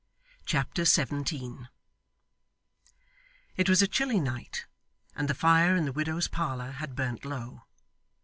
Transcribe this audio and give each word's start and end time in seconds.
Chapter 0.47 0.83
17 0.83 1.69
It 3.55 3.69
was 3.69 3.83
a 3.83 3.87
chilly 3.87 4.19
night, 4.19 4.65
and 5.15 5.27
the 5.27 5.35
fire 5.35 5.75
in 5.75 5.85
the 5.85 5.91
widow's 5.93 6.27
parlour 6.27 6.71
had 6.71 6.95
burnt 6.95 7.23
low. 7.23 7.65